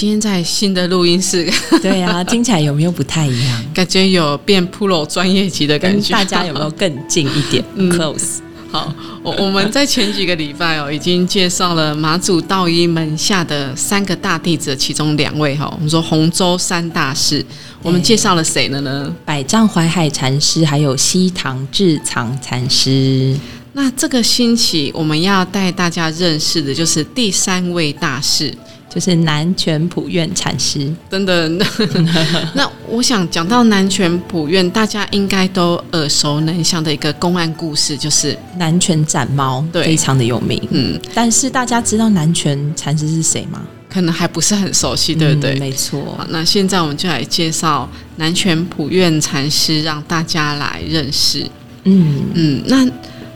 [0.00, 1.46] 今天在新的录音室，
[1.82, 3.64] 对呀，听起来有没有不太一样？
[3.74, 6.14] 感觉有变 pro 专业级的感觉。
[6.14, 7.62] 大家有没有更近一点？
[7.92, 8.38] Close。
[8.70, 8.90] 好，
[9.22, 17.44] 我我们在前几个礼拜哦，已经介绍了马祖道一门下的三个大弟子，其中两位哈，我们说洪州三大士，
[17.82, 19.14] 我们介绍了谁了呢？
[19.26, 23.36] 百丈怀海禅师，还有西塘智藏禅师。
[23.74, 28.56] 那这个星期我们要带大家认识的就是第三位大士。
[28.92, 31.58] 就是南泉普院禅师，等等。
[32.54, 40.60] 那我想讲到南泉普院，大家应该都耳熟能详的一个公案故事，就是南泉斩猫，对，非常的有名。
[40.70, 43.62] 嗯，但是大家知道南泉禅师是谁吗？
[43.88, 45.54] 可能还不是很熟悉，对不对？
[45.60, 46.16] 没错。
[46.16, 51.48] 好，那现在我们就来介绍南泉普院禅师，让大家来认识。
[51.84, 52.84] 嗯嗯，那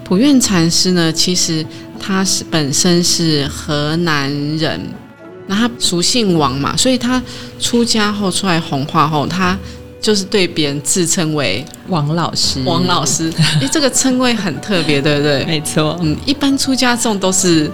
[0.02, 1.64] 普院禅师呢，其实
[2.00, 4.80] 他是本身是河南人。
[5.46, 7.22] 那他俗姓王嘛，所以他
[7.60, 9.58] 出家后出来弘化后，他
[10.00, 12.62] 就是对别人自称为王老师。
[12.64, 15.44] 王老师， 哎，这个称谓很特别，对不对？
[15.44, 17.70] 没错，嗯，一般出家众都是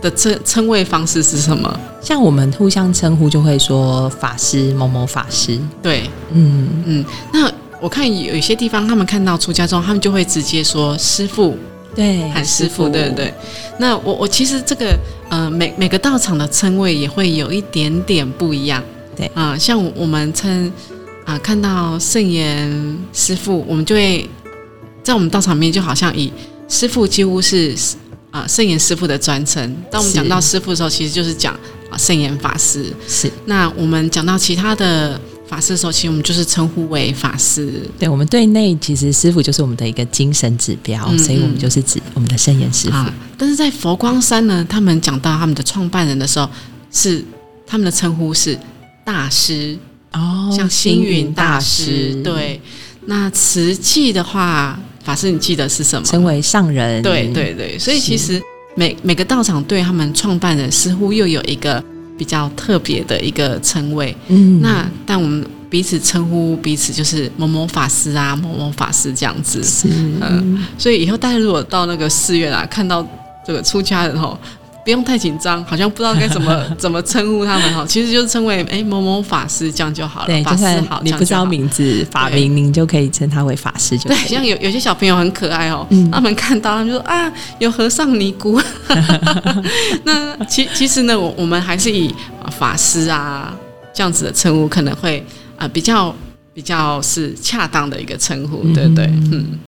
[0.00, 1.80] 的称称谓方式是什么？
[2.00, 5.58] 像我们互相称呼就会说法师某某法师。
[5.82, 7.04] 对，嗯嗯。
[7.32, 11.56] 那我看有一些地方，他们看到出家众，他们就会直接说师傅。
[11.94, 13.32] 对，喊师傅，对不对？
[13.78, 14.98] 那我我其实这个
[15.28, 18.82] 呃，每每个道场的称谓也会有一点点不一样。
[19.14, 20.72] 对啊，像我们称
[21.24, 24.28] 啊，看到圣严师傅，我们就会
[25.02, 26.32] 在我们道场面就好像以
[26.68, 27.74] 师傅几乎是
[28.30, 29.76] 啊圣严师傅的专称。
[29.90, 31.52] 当我们讲到师傅的时候，其实就是讲
[31.90, 32.86] 啊圣严法师。
[33.06, 33.30] 是。
[33.44, 35.20] 那我们讲到其他的。
[35.52, 37.86] 法师的时候，其实我们就是称呼为法师。
[37.98, 42.96] 对我们对内，其实师傅就是我们的一个精神指标，所以我们就是指我们的圣严师傅。
[43.36, 46.48] 但是在佛光山呢，他们讲到他们的创办人的时候，
[46.90, 47.22] 是
[47.66, 48.58] 他们的称呼是
[49.04, 49.76] 大师
[50.14, 52.14] 哦，像星云大师。
[52.24, 52.58] 对，
[53.04, 56.06] 那慈济的话，法师你记得是什么？
[56.06, 57.02] 称为上人。
[57.02, 58.40] 对对对，所以其实
[58.74, 61.84] 每每个道场对他们创办人似乎又有一个。
[62.18, 69.88] 比较特别的一个称谓，嗯，那但我们彼此称呼彼此就是某某法师啊，某某法师这样子，是，
[70.20, 73.06] 嗯，所以以后大家如果到那个寺院啊，看到
[73.46, 74.38] 这个出家人吼。
[74.84, 80.26] 不用太紧张，好像不知道该怎么 怎么称呼他们哈，其实就是称为哎某某法师这样就好了。
[80.26, 84.08] 对，法师好，你不知道名字法名，您就可以称他为法师就。
[84.08, 88.60] 对，像有有些小朋友很可爱哦，他们看到他们就说啊，有和尚尼姑。
[90.04, 92.12] 那其其实呢，我我们还是以
[92.50, 93.54] 法师啊
[93.94, 95.24] 这样子的称呼，可能会
[95.56, 96.12] 啊比较
[96.52, 99.06] 比较是恰当的一个称呼，对不对？
[99.06, 99.58] 嗯，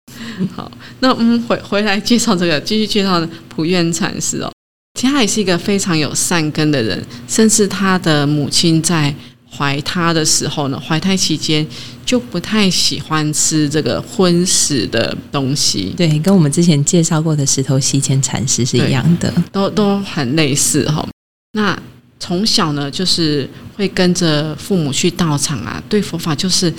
[0.56, 4.50] 好，那我们回回来介绍这个，继续介绍普愿禅师哦。
[4.94, 9.12] 其实他也是一个非常有善根的人，甚至他的母亲在
[9.50, 11.66] 怀他的时候呢，怀胎期间
[12.06, 15.92] 就不太喜欢吃这个荤食的东西。
[15.96, 21.06] 对，跟我们之前介绍过的石头西迁禅师是一样的，都都很类似哈。
[21.52, 21.76] 那
[22.20, 26.72] 从小呢，就是会跟着父母去道场啊，对佛法就是。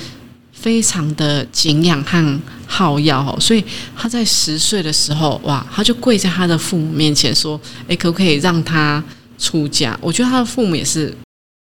[0.59, 3.63] 非常的敬仰和好药哦，所以
[3.95, 9.03] 他在十岁的时候，哇，他就跪在他的父母面前说：“诶，可不可以让他
[9.37, 11.15] 出家？”我觉得他的父母也是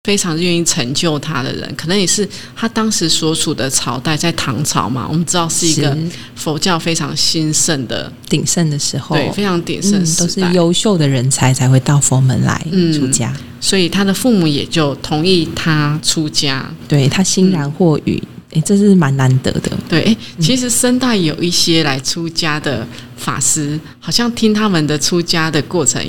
[0.05, 5.95] 非常愿意成就他的人，可能也是他当时所处的朝代在唐朝嘛，我们知道是一个
[6.35, 18.23] 佛教非常兴盛的鼎盛的时候，对，非常鼎盛，都是优秀的人才才会到佛门来出家，所以他的父母也就同意他出家，对他欣然获允。
[18.55, 19.71] 哎，这是蛮难得的。
[19.89, 22.87] 对，哎，其实深大有一些来出家的
[23.17, 26.03] 法师，好像听他们的出家的过程。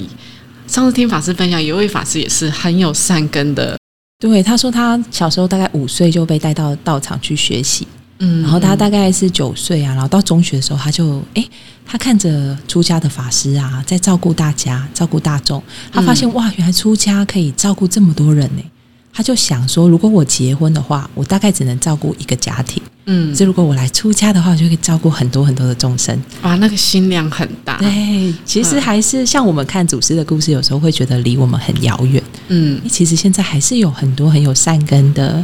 [0.68, 3.78] 上次听法师分享，有位法师也是很有善根的。
[4.20, 7.86] 对，他说他小时候大概五岁就被带到道场去学习，
[8.20, 11.48] 嗯，然后他大概是九岁啊，然后到中学的时候，他就哎，
[11.86, 15.62] 他看着出家的法师啊，在照顾大家、照顾大众，
[15.92, 18.64] 他发现哇，原来出家可以照顾这么多人呢。
[19.18, 22.84] 他就想说，如果我结婚的话，我大概只能照顾一个家庭。
[23.06, 26.22] 嗯，这如果我来出家的话，我就可以照顾很多很多的众生。
[26.42, 27.78] 哇，那个心量很大。
[27.78, 32.22] 对，其实还是像我们看祖师的故事，有时候会觉得离我们很遥远。
[32.50, 35.42] 嗯，其实现在还是有很多很有善根的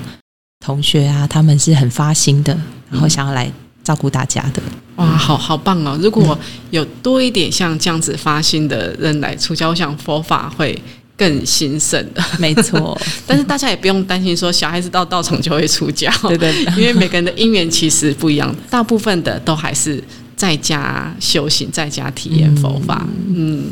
[0.60, 2.60] 同学啊，他们是很发心的，
[2.90, 3.50] 然后想要来
[3.86, 4.62] 照顾大家的。
[4.98, 5.98] 哇，好好棒哦！
[6.02, 6.38] 如果
[6.72, 10.78] 有多一点像这样子发心的人来出家，我想佛法会。
[11.22, 13.00] 更兴盛的， 没错。
[13.28, 16.52] 但是大家也不用担心说小孩子到道场就会出家，对对。
[16.76, 20.04] 因为每个人的因缘其实不一样，大部分的都还是
[20.36, 23.06] 在家修行，在家体验佛法。
[23.28, 23.66] 嗯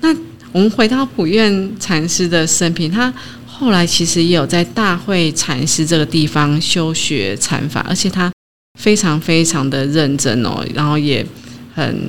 [0.00, 0.14] 那
[0.52, 3.12] 我们回到普愿禅师的生平，他
[3.46, 8.32] 后来其实也有在大会禅师这个地方修学禅法，而且他
[8.80, 11.26] 非常非常的认真哦，然后也
[11.74, 12.08] 很。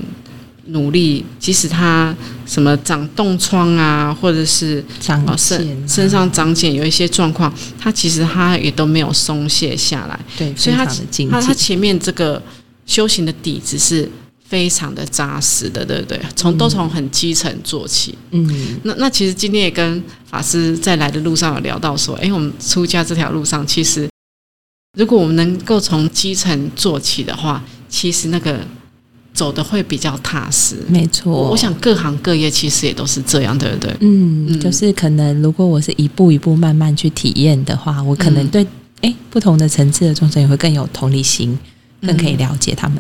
[0.70, 2.16] 努力，即使他
[2.46, 10.20] 什么长冻疮啊，或者是长身身上长茧有一些状况，他其实他也都没有松懈下来。
[10.38, 10.86] 对，所以他
[11.30, 12.42] 他他前面这个
[12.86, 14.10] 修行的底子是
[14.46, 16.20] 非常的扎实的，对不对？
[16.36, 18.18] 从都从很基层做起。
[18.32, 24.10] 嗯，那那其实今天也跟法师在来的路上有聊到说，哎，我们出家这条路上，其实
[24.98, 28.60] 如果我们能够从基层做起的话，其实那个。
[29.38, 31.32] 走的会比较踏实，没错。
[31.52, 33.96] 我想各行各业其实也都是这样，对不对？
[34.00, 38.66] 嗯，就是可能如果我是一步一步慢慢去体验的话，我可能对
[39.02, 41.56] 哎不同的层次的众生也会更有同理心，
[42.02, 42.98] 更可以了解他们，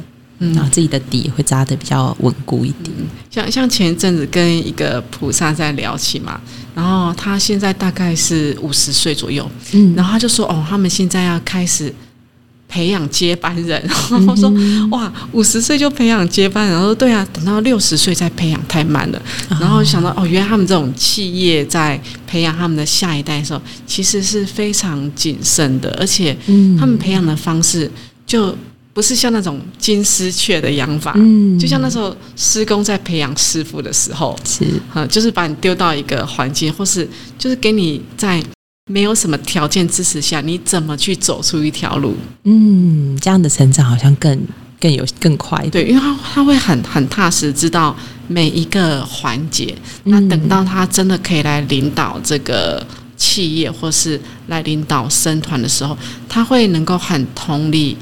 [0.53, 2.95] 然后自己的底会扎的比较稳固一点。
[3.31, 6.39] 像像前一阵子跟一个菩萨在聊起嘛，
[6.75, 11.91] 然后他现在大概是五十岁左右，嗯，然后他就说哦，他们现在要开始。
[12.67, 13.81] 培养接班人，
[14.11, 14.51] 然后说
[14.91, 19.21] 哇，五十岁就培养接班人，然后对啊，等到六十岁再培养太慢了。
[19.59, 26.35] 然后想到哦，原来他们这种企业在培养他们的下一代的时候，其实是非常谨慎的，而且
[26.77, 27.89] 他们培养的方式
[28.25, 28.55] 就
[28.93, 31.15] 不是像那种金丝雀的养法，
[31.59, 34.65] 就像那时候施工在培养师傅的时候，是。
[34.89, 38.43] 哈，就是把你丢到一个环境，或是就是给你在。
[38.87, 42.15] 没有什么条件支持下，你怎么去走出一条路？
[42.45, 44.39] 嗯，这样的成长好像更
[44.79, 45.63] 更有更快。
[45.67, 47.95] 对，因为他他会很很踏实，知道
[48.27, 49.75] 每一个环节。
[50.05, 52.85] 那等到他真的可以来领导这个
[53.17, 55.97] 企业，或是来领导生团的时候，
[56.29, 57.97] 他会能够很同理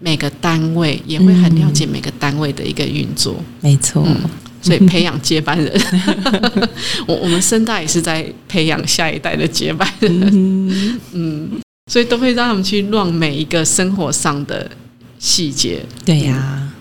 [0.00, 3.36] 每个单位，也会很了解每个单位的一个运作。
[3.60, 4.06] 没错。
[4.62, 5.82] 所以培养接班人，
[7.06, 11.60] 我我们生代也是在培养下一代的接班人，嗯，
[11.90, 14.70] 所以都会让他们去乱每一个生活上的
[15.18, 15.84] 细节。
[16.04, 16.72] 对呀，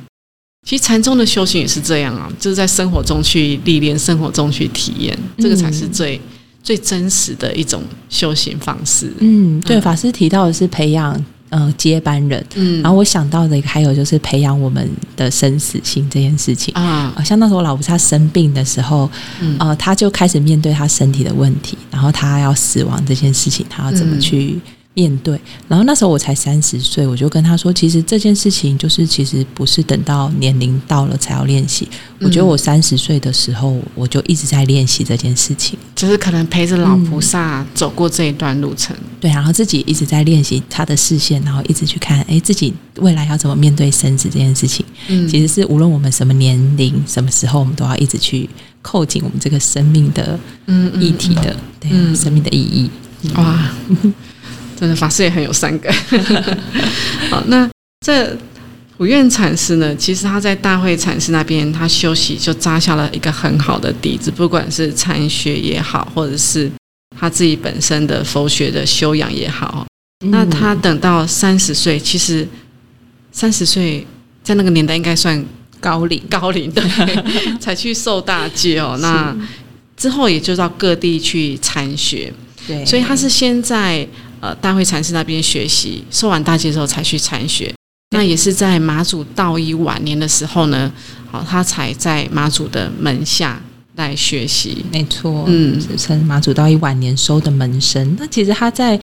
[0.68, 6.22] 其实禅宗的修行也是这样啊，就是在生活中去历练，生活中去体验，这个才是最
[6.62, 9.12] 最真实的一种修行方式。
[9.20, 11.26] 嗯，对，法师提到的是培养。
[11.52, 12.46] 嗯，接班人。
[12.56, 17.14] 嗯，然后我想到的一个还有就是培养我们的生死心这件事情啊。
[17.24, 19.10] 像那时候老婆她生病的时候，
[19.60, 24.60] 呃，他就开始面对他身体的问题，然后他要死亡这件事情，他要怎么去？
[24.94, 25.40] 面对，
[25.70, 31.88] 然后那时候我才三十岁，我就跟他说，其实这件事情就是其实不是等到年龄到了才要练习。
[32.20, 44.86] 我觉得我三十岁的时候，我就一直在练习这件事情，就是可能陪着老菩萨走过这一段路程，对，然后自己一直在练习他的视线，然后一直去看，哎，自己未来要怎么面对生死这件事情。
[45.08, 48.50] 嗯，其实是无论我们什么年龄、什么时候，我们都要一直去
[48.82, 52.90] 扣紧我们这个生命的嗯议题的，对，生命的意义。
[53.36, 53.72] 哇。
[54.82, 55.94] 真的法师也很有善根。
[57.30, 57.70] 好，那
[58.04, 58.36] 这
[58.98, 59.96] 普愿禅师呢？
[59.96, 66.68] 其实他在大会禅师那边，他休息就扎下了一个很好的底子，不管是禅学也好，或者是
[67.16, 69.86] 他自己本身的佛学的修养也好。
[70.26, 72.48] 那他等到三十岁，其实
[73.32, 74.04] 三十岁
[74.42, 75.46] 在那个年代应该算
[75.80, 76.84] 高龄，高龄对，
[77.62, 78.98] 才去受大戒哦。
[79.00, 79.36] 那
[79.96, 82.34] 之后也就到各地去参学，
[82.66, 84.08] 对，所以他是先在。
[84.42, 87.72] 呃，大会禅师那边学习，受完大戒之后才去参学。
[88.14, 90.92] 那也是在马祖道一晚年的时候呢，
[91.32, 93.62] 好，他才在马祖的门下
[93.96, 94.84] 来学习。
[94.92, 98.18] 没错，嗯，是马祖道一晚年收的门生。
[98.20, 99.00] 那其实他在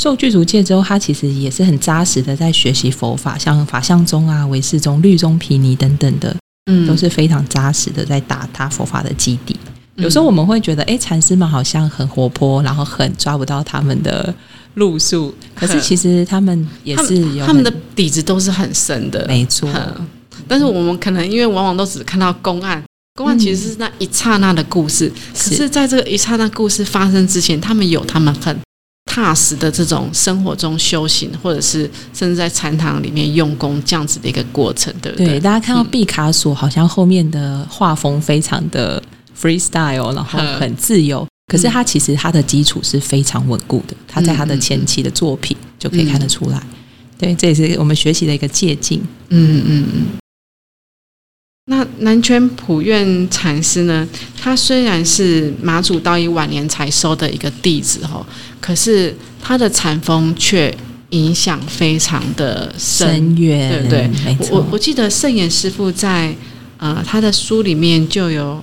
[0.00, 6.34] 受具足戒之后，他其实也是很扎实的在学习佛法，像法相宗啊、唯识宗、律宗、毗尼等等的，
[6.70, 9.54] 嗯，都是非常扎实的在打他佛法的基底。
[9.96, 14.34] 有时候我们会觉得，哎，禅师们好像很活泼，然后很抓不到他们的。
[14.78, 19.68] 路数，可是其实他们也是有他们的底子都是很深的，没错。
[20.46, 22.82] 但是我们可能因为往往都只看到公案，
[23.14, 28.56] 公案其实是那一刹那的故事，可是在这个一刹那故事发生之前，他们有他们很
[29.10, 35.40] 踏实的这种生活中修行，或者是甚至在禅堂里面用功这样子的一个过程，对不对？
[35.40, 39.02] 大家看到毕卡索好像后面的画风非常的
[39.38, 46.62] freestyle，然后很自由，可是他其实他的基础是非常稳固的，他在他的前期的作品就可以看得出来。
[47.18, 49.00] 对，这也是我们学习的一个借鉴。
[49.30, 50.02] 嗯嗯嗯。
[51.70, 54.06] 那南泉普愿禅师呢？
[54.40, 58.24] 他虽然是马祖道一晚年才收的一个弟子哈，
[58.60, 60.74] 可是他的禅风却
[61.10, 64.48] 影响非常的深远，对不对？
[64.50, 66.34] 我我记得圣严师傅在
[66.78, 68.62] 呃他的书里面就有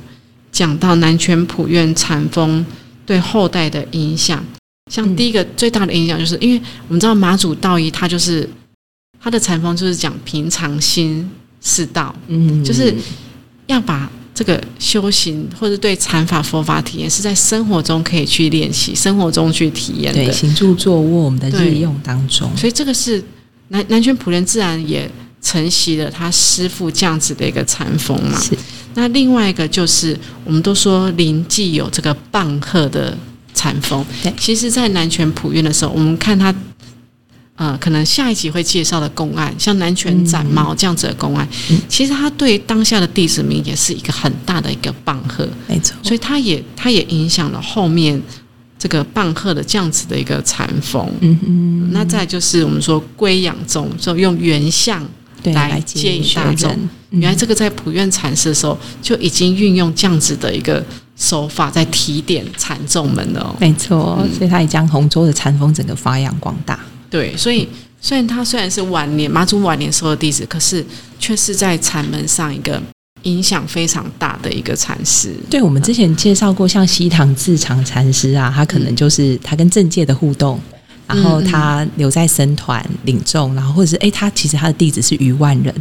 [0.56, 2.66] 讲到南泉普愿禅风
[3.06, 4.42] 对后代的影响。
[4.90, 8.48] 像第一个最大的影响，就是因为我们知道马祖道一，他就是
[9.20, 11.30] 他的禅风就是讲平常心。
[11.68, 12.94] 是道，嗯，就是
[13.66, 22.56] 要把这个修行或者对禅法、佛法体验，是在生活中可以去练习，生活中去体验的，行住坐卧我们的日用当中。
[22.56, 23.20] 所以这个是
[23.70, 25.10] 南南拳普仁自然也
[25.42, 28.40] 承袭了他师父这样子的一个禅风嘛。
[28.40, 28.56] 是。
[28.96, 33.16] 那另外一个就是，我们都说临济有这个棒喝的
[33.54, 34.04] 禅风。
[34.24, 34.34] 对。
[34.38, 36.54] 其实，在南拳普院的时候，我们看他。
[37.58, 41.48] 呃，可能下一集会介绍的公案，像南拳斩猫这样子的公案，
[41.88, 45.96] 其实他对当下的弟子名也是一个很大的一个棒喝，没错。
[46.04, 48.22] 所以他也他也影响了后面
[48.78, 51.10] 这个棒喝的这样子的一个禅风。
[51.22, 51.90] 嗯嗯。
[51.94, 55.02] 那再就是我们说归养宗，就用原相
[55.54, 56.76] 来接引大众。
[57.12, 60.84] 原来这个在普愿禅师的时候就已经运用这样子的一个
[61.16, 63.56] 手法，在提点禅众们了。
[63.60, 66.80] 没错，所以他也将洪州的禅风整个发扬光大。
[67.10, 67.68] 对，所以
[68.02, 70.86] 虽然他虽然是晚年马祖晚年收的弟子，可是
[71.18, 72.82] 却是在禅门上一个
[73.24, 75.34] 影响非常大的一个禅师。
[75.50, 80.60] 对，我们之前介绍过，像西塘智长禅师啊，他可能就是他跟政界的互动，
[81.08, 85.74] 然后他留在僧团领众，然后或者是哎，他其实他的弟子是余万人。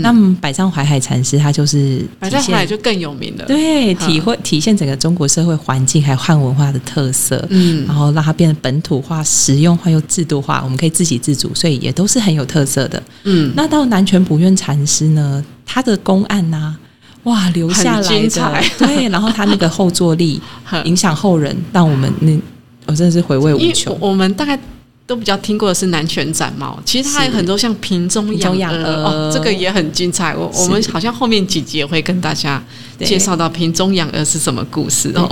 [0.00, 3.44] 那么百丈怀海禅师，他就是百丈怀海就更有名了。
[3.46, 13.02] 对，体会体现整个中国社会环境还有汉文化的特色，嗯，然后让它变得本土化、实用化又制度化，我们可以自给自足，所以也都是很有特色的。
[13.24, 16.76] 嗯，那到南拳不愿禅师呢，他的公案呐，
[17.24, 20.40] 哇，留下来的对，然后他那个后坐力
[20.84, 22.38] 影响后人，让我们那
[22.86, 23.96] 我真的是回味无穷。
[24.00, 24.58] 我们大概。
[25.04, 30.34] 都比较听过的是南拳展猫，其实它有很多像瓶中养鹅哦，这个也很精彩。
[30.34, 32.62] 我我们好像后面几集也会跟大家
[33.00, 35.28] 介绍到瓶中养鹅是什么故事哦。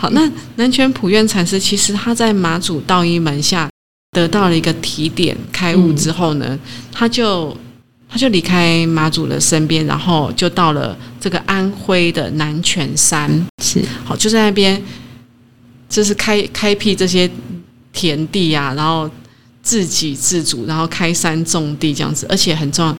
[0.00, 3.68] 好，那南拳普愿禅师其实他在马祖道一门下
[4.12, 6.56] 得到了一个提点开悟之后呢，
[6.92, 7.54] 他就
[8.08, 13.28] 他就离开马祖的身边，然后就到了这个安徽的南泉山，
[13.62, 14.80] 是好就在那边
[15.92, 17.30] 就是开开辟这些。
[17.94, 19.06] 田地啊，然后
[19.62, 22.96] 自给自足，然后开山种地这样子，而且很重要，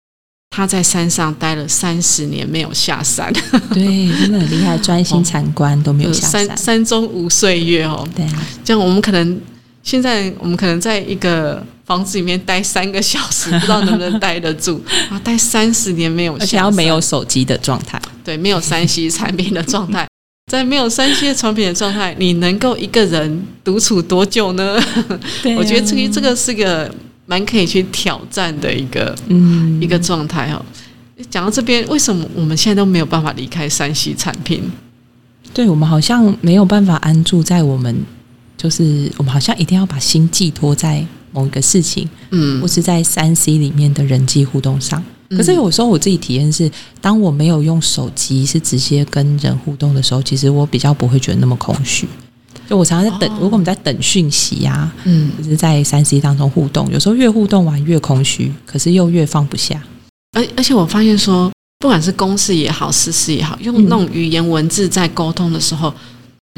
[0.54, 3.32] 他在山上待了三十年没有下山，
[3.72, 3.82] 对，
[4.20, 8.06] 真的很厉害，专心参观都没有下山，山中无岁月哦。
[8.14, 9.40] 对啊，这样我们可能
[9.82, 15.18] 现在我们可能在一个房子里面待三个小时，不知道能不能待得住 啊？
[15.24, 20.06] 待三十年没有下，而且要没有手机的状态，对，没有三 C 产品的状态。
[20.52, 24.78] 在没有三 C 产品的状态，你能够一个人独处多久呢？
[25.56, 26.94] 我觉得这个这个是个
[27.24, 30.62] 蛮可以去挑战的一个嗯一个状态哦。
[31.30, 34.70] 讲到这边，为什么我们现在都没有办法离开山西产品？
[35.54, 37.96] 对我们好像没有办法安住在我们，
[38.58, 45.02] 就是我们好像一定要把心寄托在某一个事情，嗯，或是在三 C 里面的人际互动上。
[45.36, 46.70] 可是有时候我自己体验是，
[47.00, 52.06] 当我没有用手机是直接跟人互动的时候，其实我比较不会觉得那么空虚。
[52.68, 59.82] 就我常常在等，如果我们在等讯息呀，嗯，就是在三 C 当中互动，有时候越互动完越空虚，可是又越放不下。
[60.36, 65.92] 而而且我发现说，不管是公事也好，私事也好，用那种语言文字在沟通的时候，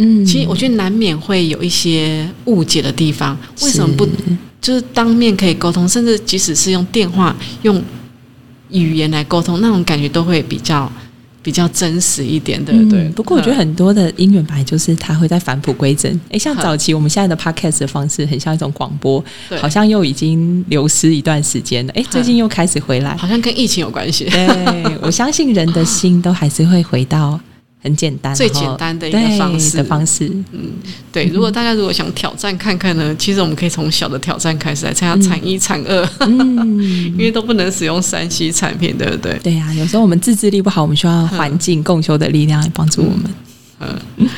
[0.03, 3.37] 嗯，其实我觉得难免会有一些误解的地方。
[3.63, 4.07] 为什么不
[4.61, 7.83] 就是当面可以沟通，甚至即使是用电话用。
[8.83, 10.91] 语言来沟通，那种感觉都会比较
[11.43, 13.09] 比较真实一点，对不对？
[13.11, 16.19] 不过我觉得很多的音乐牌就是它会在返璞归真。
[16.31, 19.23] 哎，像早期我们现在的 podcast 的方式，很像一种广播，
[19.61, 21.93] 好像又已经流失一段时间了。
[21.95, 24.25] 哎，最近又开始回来，好像跟疫情有关系。
[24.25, 27.39] 对，我相信人的心都还是会回到
[27.85, 30.27] 很简单、最简单的一个方式的方式。
[30.53, 30.71] 嗯，
[31.13, 31.27] 对。
[31.27, 39.39] 如果大家如果想挑战看看呢，其实我们可以从小的挑战开始来参加产一、产二， 因为都不能使用三 C 产品，对不对？
[39.43, 43.35] 对呀，有时候我们自制力不好，我们需要环境共修的力量来帮助我们。
[43.81, 44.31] 嗯，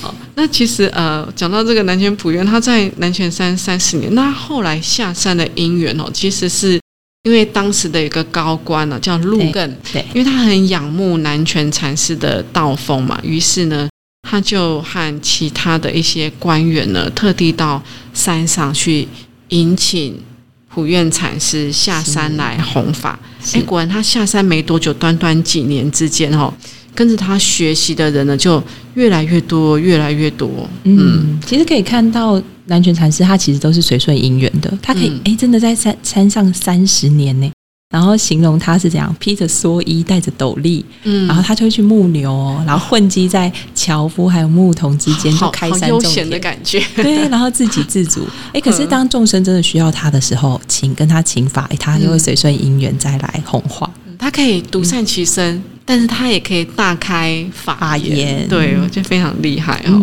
[0.00, 0.14] 好。
[0.36, 6.80] 那其实呃，讲到这个南泉普院，他在南泉山三十年，那后来下山的因缘哦，其实是。
[7.26, 13.88] 因为当时的一个高官呢，叫陆更，对，因为他很仰慕南泉禅师的道风嘛，于是呢，
[14.22, 17.82] 他就和其他的一些官员呢，特地到
[18.14, 19.08] 山上去
[19.48, 20.16] 迎请
[20.72, 23.18] 普愿禅师下山来弘法。
[23.54, 26.54] 哎，果然他下山没多久，短短几年之间，哦，
[26.96, 28.60] 跟着他学习的人呢，就
[28.94, 30.68] 越来越多，越来越多。
[30.82, 32.42] 嗯，其实可以看到。
[32.68, 37.48] 南泉禅师他其实都是随顺因缘的，他可以哎，真的在山山上三十年呢。
[37.90, 46.82] 然后形容他是这样，披着蓑衣，戴着斗笠，嗯，然后他就会去牧牛，然后混迹在樵夫还有牧童之间，就开山种田的感觉。
[46.96, 48.26] 对，然后自给自足。
[48.52, 53.88] 哎，可是当众生真的需要他的时候，请跟他请法，哎，他就会随顺因缘再来弘化。
[54.18, 58.46] 他可以独善其身，但是他也可以大开法言。
[58.48, 60.02] 对，我觉得非常厉害哦。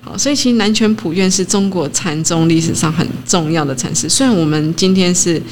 [0.00, 4.08] 好所以，其实南泉普院是中国禅宗历史上很重要的禅师。
[4.08, 5.42] 虽然我们今天是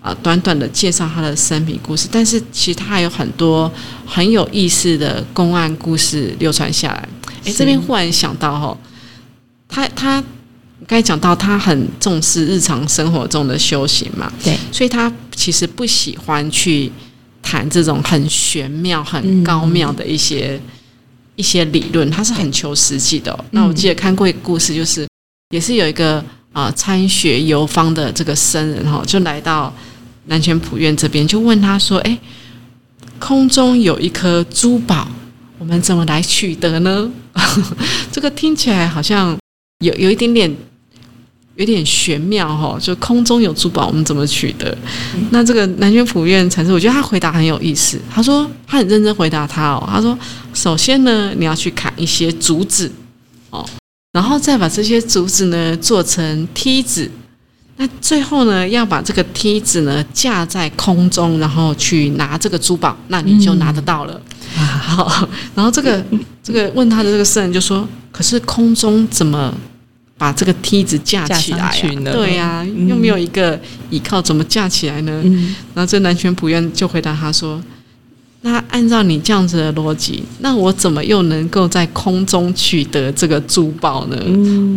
[0.00, 3.70] 啊短短的介绍他的生平故事，但是其实他还有很多
[4.06, 7.08] 很有意思的公案故事流传下来。
[7.44, 8.76] 哎，这边忽然想到哈，
[9.68, 10.24] 他他
[10.86, 16.90] 刚才讲到他很重视日常生活中的修行嘛，对，所以他其实不喜欢去
[17.42, 20.58] 谈这种很玄妙、很高妙的一些。
[21.34, 23.44] 一些理论，他是很求实际的。
[23.52, 25.08] 那我记得看过一个故事，就是
[25.48, 26.22] 也是有一个
[26.52, 29.72] 啊参学游方的这个僧人哈，就来到
[30.26, 32.18] 南泉普院这边，就问他说：“哎，
[33.18, 35.08] 空中有一颗珠宝，
[35.58, 37.10] 我们怎么来取得呢？”
[38.12, 39.36] 这个听起来好像
[39.82, 40.54] 有有一点点。
[41.56, 44.76] 有点玄妙哈，就空中有珠宝，我们怎么取得？
[45.30, 48.00] 那这个南泉普院禅师，我觉得他回答很有意思。
[48.10, 49.86] 他说他很认真回答他哦。
[49.86, 50.18] 他说，
[50.54, 52.90] 首先呢，你要去砍一些竹子
[53.50, 53.62] 哦，
[54.12, 57.10] 然后再把这些竹子呢做成梯子。
[57.76, 64.18] 那最后呢，要把这个梯子呢架在空中，然后去拿这个珠宝，那你就拿得到了。
[64.56, 66.02] 好，然后这个
[66.42, 69.52] 这个问他的这个圣人就说，可是空中怎么？
[70.22, 71.76] 把这个梯子架起来，
[72.12, 75.20] 对呀，又没有一个依靠，怎么架起来呢？
[75.74, 77.60] 然后这南拳普愿就回答他说
[78.42, 84.16] ：“那按照你这样子的逻辑，那我怎么又能够在空中取得这个珠宝呢？”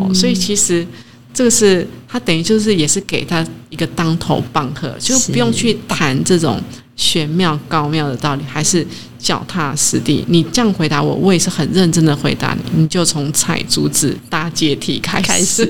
[0.01, 0.83] 哦，所以其实
[1.31, 6.59] 这个是他等于就是也是给他一个当头棒喝，就不用去谈这种
[6.95, 8.85] 玄妙高妙的道理，还是。
[9.17, 12.81] 脚踏实地，你这样回答我，我也是很认真的回答你。
[12.81, 15.65] 你就从踩竹子搭阶梯开始，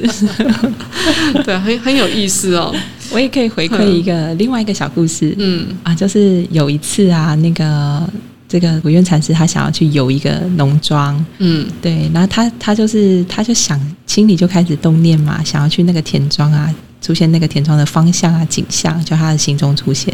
[1.46, 2.76] 对，很很有意思哦。
[3.12, 8.06] 我也可以回馈一个另外一个小故事，嗯啊，就是有一次啊，那个
[8.50, 13.80] 这个古院禅师他想要去游一个农庄，嗯，对，然后他他就是他就想
[14.16, 16.74] 心里就开始动念嘛，想要去那个田庄啊。
[17.02, 20.12] 出现那个田庄的方向啊，景象就他的心中出现。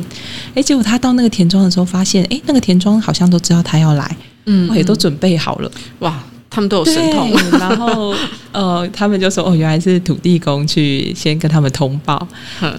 [0.55, 5.71] 哎，结果他到那个田庄的时候，发现哎，那个田庄好像都知道他要来，嗯，也都准备好了。
[5.99, 7.31] 哇，他们都有神通。
[7.57, 8.13] 然后
[8.51, 12.27] 呃，他们就说哦，原来是土地公去先跟他们通报。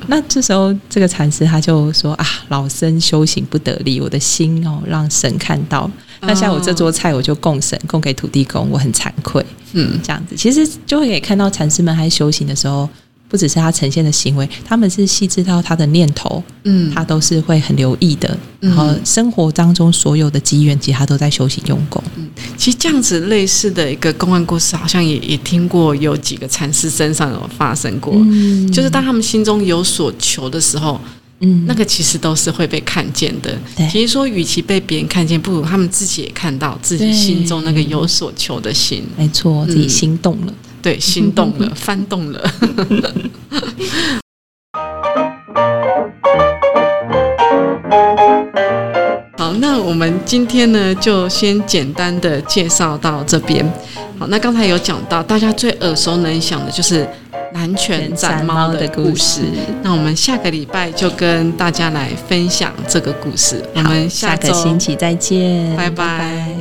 [0.08, 5.90] 那这时候这个禅师他就说啊，老僧修行不得力，我的心哦让神看到。
[6.22, 9.44] 那像我这桌菜，我就供神，供给土地公，我很惭愧。
[9.72, 12.88] 嗯，这样子其实就会可以看到禅师们还修行的时候。
[13.28, 18.37] 不只是他呈现的行为，他们是细致到他的念头，嗯，他都是会很留意的。
[18.61, 22.04] 然后生活当中所有的机缘，其实他都在修行用功。
[22.16, 28.12] 嗯，其实这样子类似的一个公案故事，好像也也听过，有几个禅师身上有发生过。
[28.14, 31.00] 嗯，就是当他们心中有所求的时候，
[31.44, 33.59] 嗯，那个其实都是会被看见的。
[33.90, 39.05] 其实说，与其被别人看见，不如他们自己也看到自己心中那个有所求的心。
[39.16, 40.55] 没错，自己心动了。
[40.81, 42.50] 对，心动了， 翻动了。
[49.37, 53.68] 好，那我们今天呢，就先简单的介绍到这边。
[54.16, 57.05] 好，那刚才有讲到，大家最耳熟能详的就是
[57.53, 59.43] 南拳斩猫的故事。
[59.83, 63.62] 那我们下个礼拜就跟大家来分享这个故事。
[63.75, 66.52] 我们下个星期再见，拜拜。